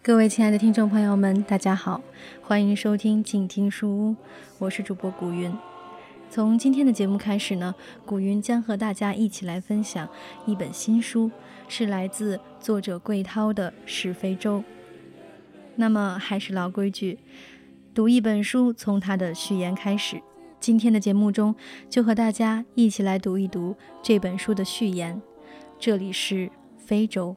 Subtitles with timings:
[0.00, 2.00] 各位亲爱的听众朋友们，大家好，
[2.42, 4.16] 欢迎收听静听书屋，
[4.58, 5.52] 我是主播古云。
[6.30, 7.74] 从今天的节目开始呢，
[8.04, 10.06] 古云将和大家一起来分享
[10.46, 11.30] 一本新书，
[11.68, 14.58] 是来自作者桂涛的《是非洲》。
[15.76, 17.18] 那么还是老规矩，
[17.94, 20.20] 读一本书从它的序言开始。
[20.60, 21.54] 今天的节目中，
[21.88, 25.20] 就和大家一起来读一读这本书的序言。
[25.78, 27.34] 这里是非洲。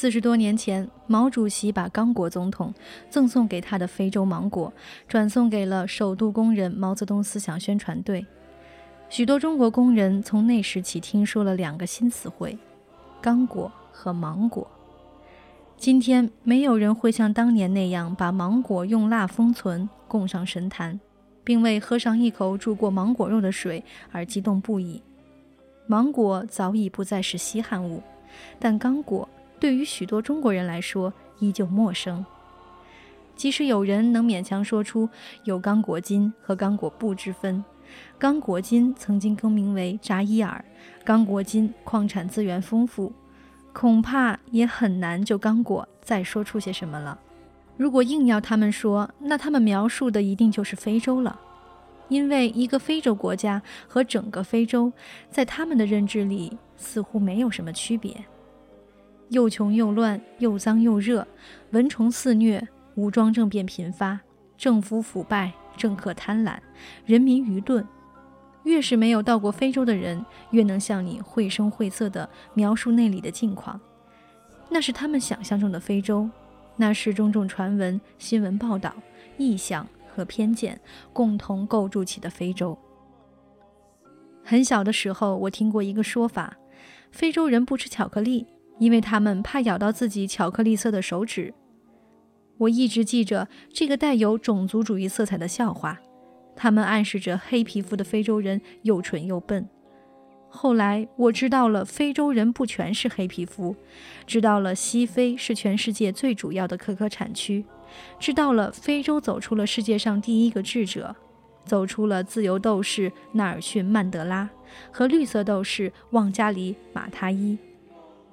[0.00, 2.72] 四十多年前，毛主席把刚果总统
[3.10, 4.72] 赠送给他的非洲芒果
[5.06, 8.24] 转送给了首都工人毛泽东思想宣传队。
[9.10, 12.56] 许多中国工人从那时起听说了两个新词汇：
[13.20, 14.66] 刚果和芒果。
[15.76, 20.98] 今天，没有人会像当年那样把芒果用蜡封存，供上神坛，
[21.44, 25.02] 并为喝上一口煮过芒果肉的水而激动不已。
[25.86, 28.02] 芒果早已不再是稀罕物，
[28.58, 29.28] 但刚果。
[29.60, 32.24] 对于许多中国人来说，依旧陌生。
[33.36, 35.08] 即使有人能勉强说出
[35.44, 37.62] 有刚果金和刚果布之分，
[38.18, 40.64] 刚果金曾经更名为扎伊尔，
[41.04, 43.12] 刚果金矿产资源丰富，
[43.72, 47.18] 恐怕也很难就刚果再说出些什么了。
[47.76, 51.40] 如果硬要他们说，那他们描述的一定就是非洲了，
[52.08, 54.92] 因为一个非洲国家和整个非洲，
[55.30, 58.14] 在他们的认知里似乎没有什么区别。
[59.30, 61.26] 又穷又乱，又脏又热，
[61.70, 62.66] 蚊虫肆虐，
[62.96, 64.18] 武装政变频发，
[64.58, 66.58] 政府腐败，政客贪婪，
[67.06, 67.86] 人民愚钝。
[68.64, 73.80] 越是没有到过非洲的人，越能向你绘声绘色地描述那里的境况。
[74.68, 76.28] 那是他们想象中的非洲，
[76.76, 78.92] 那是种种传闻、新闻报道、
[79.38, 80.78] 臆想和偏见
[81.12, 82.76] 共同构筑起的非洲。
[84.44, 86.56] 很小的时候，我听过一个说法：
[87.12, 88.46] 非洲人不吃巧克力。
[88.80, 91.54] 因为他们怕咬到自己巧克力色的手指，
[92.56, 96.00] 我一直记着这个带有种族主义色彩的笑话，
[96.56, 99.68] 他们暗示着黑皮肤的非洲人又蠢又笨。
[100.48, 103.76] 后来我知道了，非洲人不全是黑皮肤，
[104.26, 107.64] 知道了西非是全世界最主要的可可产区，
[108.18, 111.14] 知道了非洲走出了世界上第一个智者，
[111.66, 114.48] 走出了自由斗士纳尔逊·曼德拉
[114.90, 117.58] 和绿色斗士旺加里·马他伊。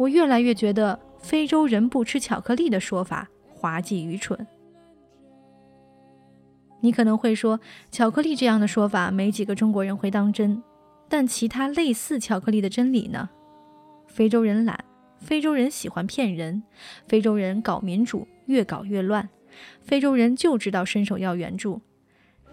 [0.00, 4.46] 我越来越觉得非洲人不吃巧克力的说法滑稽愚蠢。
[6.80, 10.62] 你可能会说，巧克力这样的说法没几个中国人会当真，
[11.06, 13.28] 但其他类似巧克力的真理呢？
[14.06, 14.82] 非洲人懒，
[15.18, 16.62] 非洲人喜欢骗人，
[17.06, 19.28] 非洲人搞民主越搞越乱，
[19.82, 21.82] 非洲人就知道伸手要援助。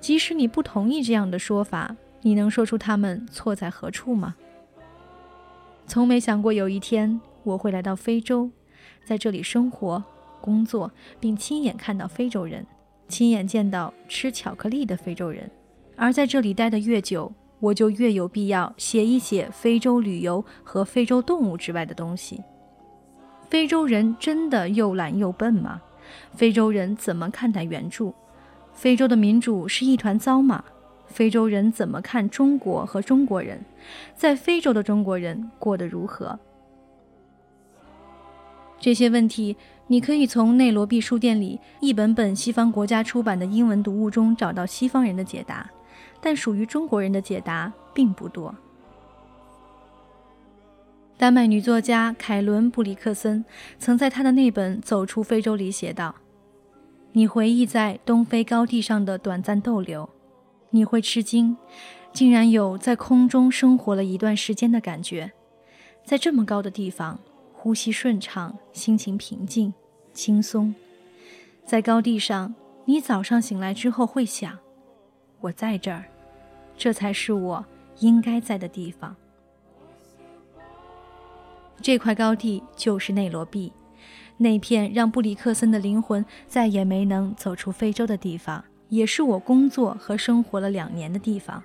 [0.02, 4.36] 即使你不同意这样的说法，你能说出他们错在何处吗？
[5.86, 7.22] 从没想过有一天。
[7.47, 8.50] 我会来到非洲，
[9.06, 10.03] 在这里生活、
[10.41, 12.66] 工作，并亲眼看到非洲人，
[13.08, 15.50] 亲眼见到吃巧克力的非洲人。
[15.96, 17.31] 而在这里待得越久，
[17.62, 22.44] 我就越有必要写一写非洲旅游和非洲动物之外的东西。
[23.50, 25.81] 非洲人真的又懒又笨吗？
[26.34, 28.13] 非洲人怎么看待援助？
[28.74, 30.66] 非洲的民主是一团糟吗？
[31.07, 33.63] 非洲人怎么看中国和中国人？
[34.13, 36.38] 在非洲的中国人过得如何？
[38.79, 39.55] 这些问题，
[39.88, 45.69] 你可以从内罗毕书店里一本本西方国家出版的英文读物中找到西方人的解答，
[46.21, 48.53] 但属于中国人的解答并不多。
[51.18, 53.44] 丹麦女作家凯伦·布里克森
[53.79, 56.13] 曾在她的那本《走出非洲》里写道
[57.13, 60.07] ：“你回忆在东非高地上的短暂逗留，
[60.69, 61.57] 你会吃惊，
[62.13, 65.31] 竟然有在空中生活了一段时间的感觉，
[66.06, 67.19] 在这么高的地方。”
[67.68, 69.74] 呼吸顺畅，心情平静、
[70.14, 70.74] 轻松。
[71.66, 72.56] 在高地上，
[72.86, 74.58] 你早上醒来之后会想
[75.42, 76.06] ：“我在这儿，
[76.78, 77.66] 这才是我
[78.00, 79.14] 应该在的地方。”
[81.81, 83.74] 这块高地就是内罗毕，
[84.38, 91.62] 那片让布里克森的灵魂再也没能走出非洲的地方，也是我工作和生活了两年的地方。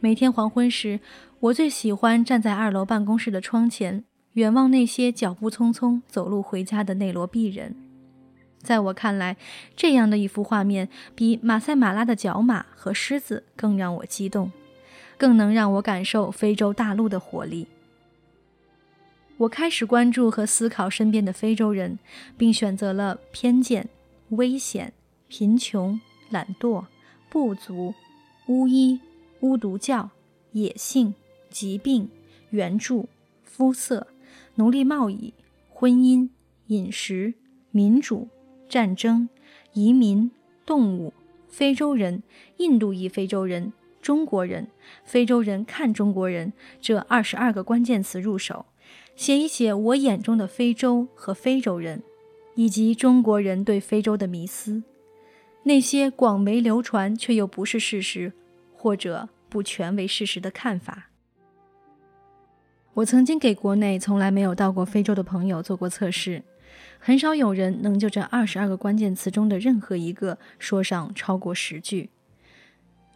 [0.00, 1.00] 每天黄昏时，
[1.40, 4.04] 我最喜欢站在二楼办公室的窗前，
[4.36, 7.74] 远望那些脚步匆匆走路回家的内罗毕人。
[8.58, 9.36] 在我看来，
[9.74, 14.52] 这样的一幅画面，比马赛马拉的角马和狮子更让我激动，
[15.16, 17.66] 更能让我感受非洲大陆的活力。
[19.38, 21.98] 我开始关注和思考身边的非洲人，
[22.36, 23.88] 并选择了偏见、
[24.30, 24.92] 危险、
[25.28, 25.98] 贫穷、
[26.30, 26.84] 懒惰、
[27.28, 27.94] 部族、
[28.46, 29.00] 巫医。
[29.40, 30.08] 巫毒教、
[30.52, 31.14] 野性、
[31.50, 32.08] 疾病、
[32.50, 33.06] 援助、
[33.44, 34.06] 肤色、
[34.56, 35.32] 奴隶贸易、
[35.70, 36.28] 婚姻、
[36.66, 37.34] 饮食、
[37.70, 38.28] 民主、
[38.68, 39.28] 战争、
[39.72, 40.30] 移民、
[40.66, 41.14] 动物、
[41.48, 42.22] 非洲人、
[42.58, 43.72] 印度裔非洲人、
[44.02, 44.68] 中国人、
[45.04, 48.66] 非洲人看中国人这二十二个关键词入手，
[49.14, 52.02] 写一写我眼中的非洲和非洲人，
[52.54, 54.82] 以及中国人对非洲的迷思，
[55.62, 58.32] 那些广为流传却又不是事实。
[58.78, 61.10] 或者不全为事实的看法。
[62.96, 66.42] 我曾经给国内从来没有到过非洲的朋友做过测试，
[66.98, 72.08] 很少有人能就这二十二个关键词中的任何一个说上超过十句。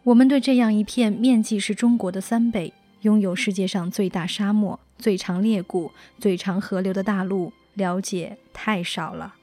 [0.03, 9.33] 我们对这样一片面积是中国的三倍、拥有世界上最大沙漠、最长裂谷、最长河流的大陆了解太少了。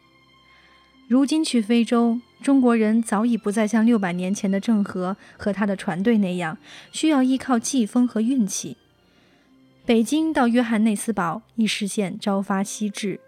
[1.08, 2.20] 如今去非洲。
[2.40, 6.56] 中国人早已不再像六百年前的郑和和他的船队那样，
[6.92, 8.76] 需要依靠季风和运气。
[9.88, 13.18] 北京到约翰内斯堡已实现朝发夕至，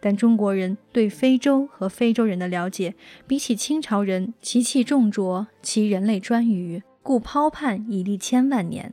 [0.00, 2.96] 但中国人对非洲和非洲人的了解，
[3.28, 8.92] 比起清朝人“其气重浊，其人类专余，故抛盼以立千万年”，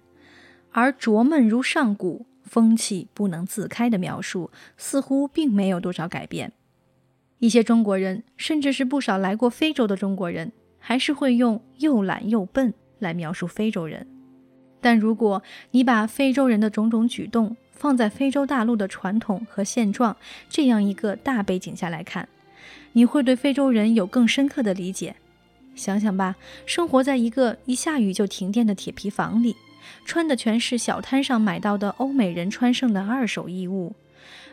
[0.69, 6.54] 而浊闷如上古，风气不能自开的描述，似乎并没有多少改变。
[7.40, 14.08] 一些中国人，甚至是不少来过非洲的中国人，还是会用“又懒又笨”来描述非洲人。
[14.79, 15.41] 但如果
[15.71, 20.15] 你把非洲人的种种举动放在非洲大陆的传统和现状
[20.50, 22.27] 这样一个大背景下来看，
[22.94, 25.15] 你会对非洲人有更深刻的理解。
[25.75, 26.35] 想想吧，
[26.65, 29.56] 生活在一个一下雨就停电的铁皮房里，
[30.06, 33.94] 穿的全是小摊上买到的欧美人穿剩的二手衣物，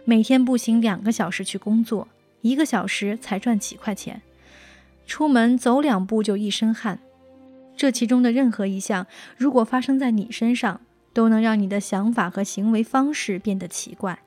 [0.04, 2.08] 每天步行两个小时去工作。
[2.42, 4.20] 一个小时才赚几块钱，
[5.06, 6.98] 出门走两步就一身汗。
[7.84, 10.80] 这其中的任何一项，如果发生在你身上，
[11.12, 14.20] 都能让你的想法和行为方式变得奇怪。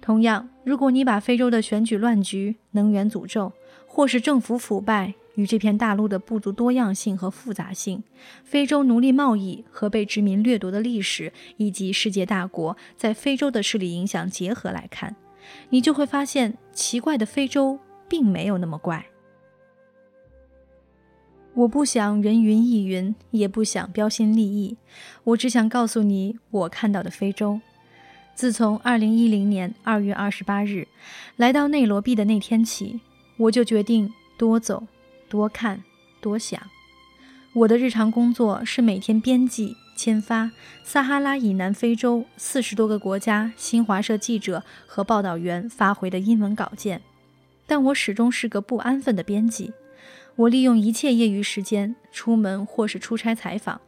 [0.00, 3.52] 同样，如果你把非洲的选举乱局、能源诅咒，
[3.86, 8.02] 或是政府腐败与这片大陆的不足多样性和复杂性、
[8.42, 15.14] 非洲奴隶贸易和被殖民掠夺的历史，以及世界大国在非洲的势力影响结合来看，
[15.70, 17.78] 你就会发现，奇怪的非洲
[18.08, 19.06] 并没有那么怪。
[21.58, 24.76] 我不想人云亦云，也不想标新立异，
[25.24, 27.60] 我只想告诉你我看到的非洲。
[28.36, 30.86] 自从2010年2月28日
[31.34, 33.00] 来到内罗毕的那天起，
[33.38, 34.86] 我就决定多走、
[35.28, 35.82] 多看、
[36.20, 36.62] 多想。
[37.52, 39.76] 我的日常工作是每天编辑。
[39.96, 40.52] 签发
[40.84, 47.02] 撒哈拉以南非洲四十多个国家新华社记者和报道员发回的英文稿件，
[47.66, 49.72] 但我始终是个不安分的编辑。
[50.38, 53.80] 我利用一切业余时间出门或是出差采访。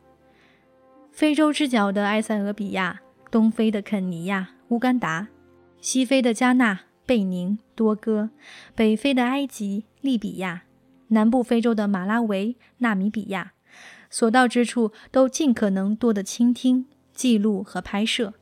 [1.12, 5.28] 非洲之角的埃塞俄比亚，东非的肯尼亚、乌干达，
[5.80, 8.30] 西非的加纳、贝宁、多哥，
[8.74, 10.62] 北非的埃及、利比亚，
[11.08, 13.52] 南部非洲的马拉维、纳米比亚。
[14.08, 18.34] 所到之处，都尽可能多的倾听、记录和拍摄。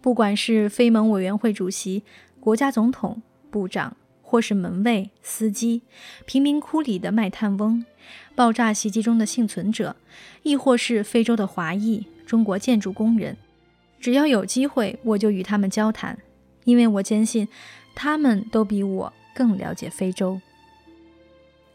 [0.00, 2.04] 不管是非盟委员会主席、
[2.40, 3.94] 国家总统、部长，
[4.28, 5.80] 或是门卫、司机、
[6.26, 7.82] 贫民窟里的卖炭翁、
[8.34, 9.96] 爆炸袭击中的幸存者，
[10.42, 13.38] 亦或是非洲的华裔、中国建筑工人，
[13.98, 16.18] 只要有机会，我就与他们交谈，
[16.64, 17.48] 因为我坚信，
[17.94, 20.38] 他们都比我更了解非洲。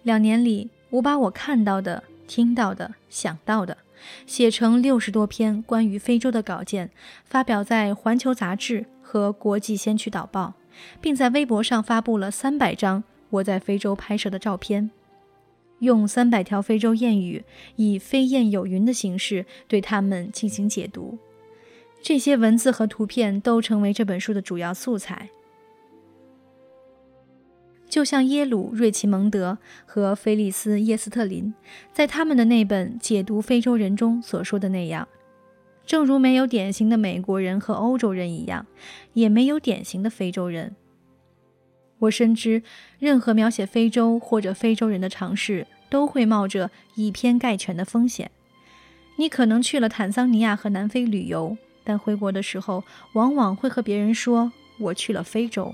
[0.03, 2.03] 两年里，我把我看到的。
[2.25, 3.77] 听到的、想到的，
[4.25, 6.89] 写成六十多篇关于非洲的稿件，
[7.25, 10.53] 发表在《环球》杂志和《国际先驱导报》，
[11.01, 14.92] 并在微博上发布了三百张我在非洲拍摄的照片，
[15.80, 17.44] 用三百条非洲谚语，
[17.75, 21.18] 以飞燕有云的形式对他们进行解读。
[22.01, 25.30] 这些文字和图片都成为这本书的主要素材。
[27.88, 31.53] 就像耶鲁、瑞奇蒙德和菲利斯·耶斯特林
[31.92, 35.08] 在他们的那本解读非洲人中所说的那样，
[35.86, 38.66] 正如没有典型的美国人和欧洲人一样，
[39.13, 40.75] 也没有典型的非洲人。
[42.00, 42.63] 我深知，
[43.00, 48.32] 任何描写非洲或者非洲人的尝试都会冒着以偏概全的风险，
[49.18, 55.74] 你可能去了坦桑尼亚和南非旅游，但回国的时候往往会和别人说我去了非洲。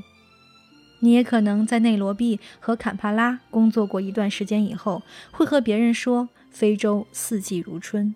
[1.00, 5.02] 你也可能在内罗毕和坎帕拉工作过一段时间以后，
[5.32, 8.14] 会和别人说非洲四季如春。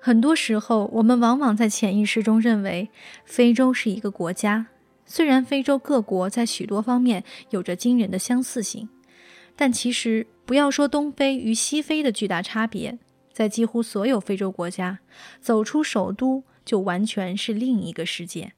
[0.00, 2.88] 很多时候，我们往往在潜意识中认为
[3.24, 4.66] 非洲是一个国家。
[5.04, 8.88] 虽然非洲各国在许多方面有着惊人的相似性，
[9.56, 12.98] 但其实不要说东非与西非的巨大差别，
[13.32, 14.98] 在几乎所有非洲国家，
[15.40, 18.52] 走出首都就完全是另一个世界。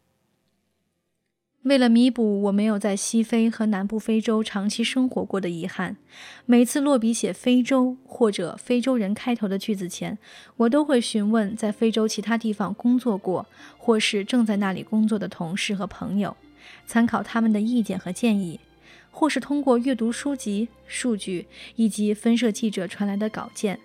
[1.64, 5.98] 为了弥补我没有在西非和南部非洲长期生活过的遗憾，
[6.46, 10.16] 每次落笔写“非洲”或者“非洲人”开头的句子前，
[10.56, 16.34] 我都会询问在非洲其他地方工作过或是正在那里工作的同事和朋友，
[16.86, 18.58] 参考他们的意见和建议，
[19.10, 23.78] 或是通过阅读书籍、数据以及分社记者传来的稿件，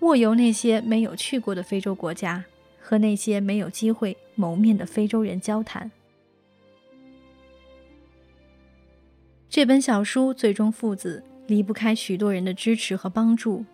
[0.00, 2.44] 握游那些没有去过的非洲国家，
[2.80, 5.92] 和那些没有机会谋面的非洲人交谈。
[9.50, 13.64] 这本小书最终父子离不开许多人的支持和帮助。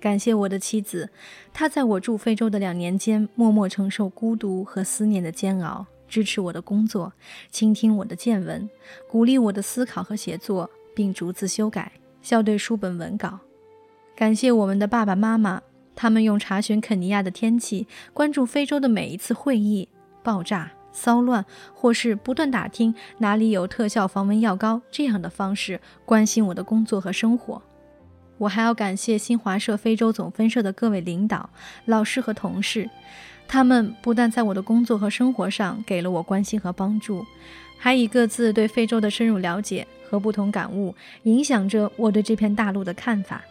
[0.00, 1.08] 感谢我的妻子，
[1.52, 7.12] 她在我驻非洲的两年间，默默承受孤独和思念的煎熬，支持我的工作，
[7.52, 8.68] 倾听我的见闻，
[9.08, 13.38] 鼓励我的思考和写作，并逐字修改、校对书本文稿。
[14.16, 15.62] 感谢我们的爸爸妈妈，
[15.94, 19.88] 他们用查询肯尼亚的天气、关注非洲的每一次会议、
[20.24, 20.72] 爆炸。
[20.92, 21.44] 骚乱，
[21.74, 27.62] 或是不断打听哪里有特效防蚊药膏这样的方式关心我的工作和生活。
[28.38, 31.48] 我还要感谢新华社非洲总分社的各位领导、
[31.84, 32.90] 老师和同事，
[33.46, 37.24] 他们不但在我的工作和生活上给了我关心和帮助，
[37.78, 43.42] 还以各自对非洲的深入了解和不同感悟，影响着我对这片大陆的看法。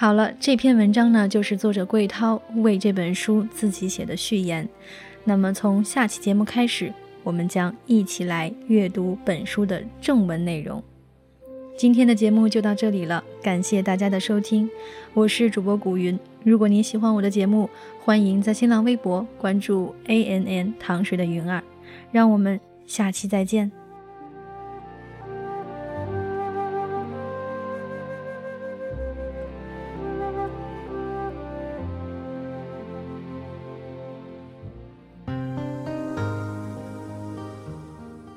[0.00, 4.68] 好了，这篇文章呢，就是作者桂涛为这本书自己写的序言。
[5.24, 10.80] 那么从下期节目开始，我们将一起来阅读本书的正文内容。
[11.76, 14.70] 今天的节目就到这里了，感谢大家的收听，
[15.14, 16.16] 我是主播古云。
[16.44, 21.60] 如果您喜欢我的节目，欢迎在新浪微博关注 A N N 糖水的云儿，
[22.12, 23.72] 让我们下期再见。